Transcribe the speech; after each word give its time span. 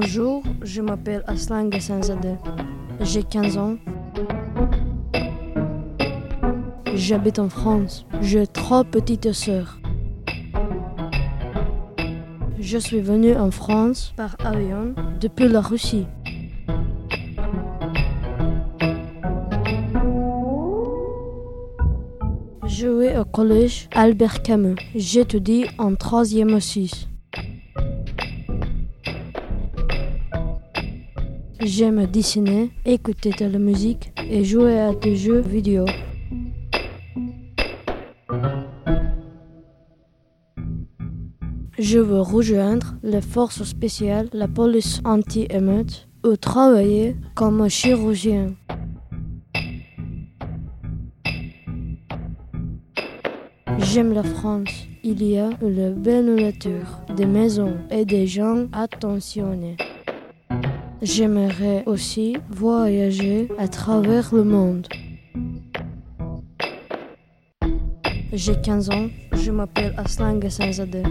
Bonjour, 0.00 0.44
je 0.62 0.80
m'appelle 0.80 1.24
Aslan 1.26 1.64
Gassanzadeh. 1.64 2.36
J'ai 3.00 3.24
15 3.24 3.58
ans. 3.58 3.76
J'habite 6.94 7.40
en 7.40 7.48
France. 7.48 8.06
J'ai 8.20 8.46
trois 8.46 8.84
petites 8.84 9.32
sœurs. 9.32 9.80
Je 12.60 12.78
suis 12.78 13.00
venu 13.00 13.34
en 13.34 13.50
France 13.50 14.12
par 14.16 14.36
avion 14.44 14.94
depuis 15.20 15.48
la 15.48 15.60
Russie. 15.60 16.06
Je 22.68 22.86
vais 22.86 23.18
au 23.18 23.24
collège 23.24 23.88
Albert 23.96 24.42
Camus. 24.42 24.76
J'étudie 24.94 25.64
en 25.76 25.96
troisième 25.96 26.54
aussi. 26.54 27.08
J'aime 31.60 32.06
dessiner, 32.06 32.70
écouter 32.84 33.30
de 33.30 33.46
la 33.46 33.58
musique 33.58 34.12
et 34.30 34.44
jouer 34.44 34.78
à 34.78 34.94
des 34.94 35.16
jeux 35.16 35.40
vidéo. 35.40 35.86
Je 41.76 41.98
veux 41.98 42.20
rejoindre 42.20 42.94
les 43.02 43.20
forces 43.20 43.64
spéciales, 43.64 44.28
la 44.32 44.46
police 44.46 45.00
anti-émeute 45.04 46.08
ou 46.24 46.36
travailler 46.36 47.16
comme 47.34 47.68
chirurgien. 47.68 48.54
J'aime 53.78 54.12
la 54.12 54.22
France. 54.22 54.86
Il 55.02 55.24
y 55.24 55.38
a 55.38 55.50
une 55.60 55.94
belle 55.94 56.36
nature, 56.36 57.00
des 57.16 57.26
maisons 57.26 57.78
et 57.90 58.04
des 58.04 58.26
gens 58.28 58.66
attentionnés. 58.72 59.76
J'aimerais 61.00 61.84
aussi 61.86 62.36
voyager 62.50 63.48
à 63.56 63.68
travers 63.68 64.34
le 64.34 64.42
monde. 64.42 64.88
J'ai 68.32 68.60
15 68.60 68.90
ans, 68.90 69.08
je 69.32 69.52
m'appelle 69.52 69.94
Aslan 69.96 70.38
Gassanzadeh. 70.38 71.04